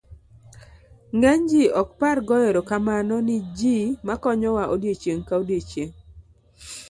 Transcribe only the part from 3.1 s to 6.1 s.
ni ji makonyowa odiochieng' ka odiochieng'